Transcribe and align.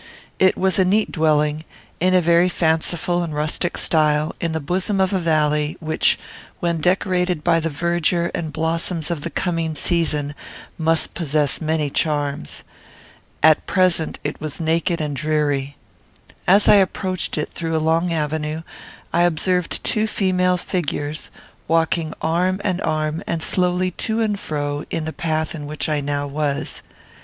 It 0.39 0.57
was 0.57 0.79
a 0.79 0.83
neat 0.83 1.11
dwelling, 1.11 1.63
in 1.99 2.15
a 2.15 2.21
very 2.21 2.49
fanciful 2.49 3.21
and 3.21 3.35
rustic 3.35 3.77
style, 3.77 4.33
in 4.41 4.51
the 4.51 4.59
bosom 4.59 4.99
of 4.99 5.13
a 5.13 5.19
valley, 5.19 5.77
which, 5.79 6.17
when 6.59 6.81
decorated 6.81 7.43
by 7.43 7.59
the 7.59 7.69
verdure 7.69 8.31
and 8.33 8.51
blossoms 8.51 9.11
of 9.11 9.21
the 9.21 9.29
coming 9.29 9.75
season, 9.75 10.33
must 10.75 11.13
possess 11.13 11.61
many 11.61 11.91
charms. 11.91 12.63
At 13.43 13.67
present 13.67 14.17
it 14.23 14.41
was 14.41 14.59
naked 14.59 14.99
and 14.99 15.15
dreary. 15.15 15.77
As 16.47 16.67
I 16.67 16.77
approached 16.77 17.37
it, 17.37 17.49
through 17.51 17.75
a 17.77 17.77
long 17.77 18.11
avenue, 18.11 18.63
I 19.13 19.21
observed 19.21 19.83
two 19.83 20.07
female 20.07 20.57
figures, 20.57 21.29
walking 21.67 22.15
arm 22.23 22.59
in 22.63 22.79
arm 22.79 23.21
and 23.27 23.43
slowly 23.43 23.91
to 23.91 24.19
and 24.21 24.39
fro, 24.39 24.83
in 24.89 25.05
the 25.05 25.13
path 25.13 25.53
in 25.53 25.67
which 25.67 25.87
I 25.87 26.01
now 26.01 26.25
was. 26.25 26.81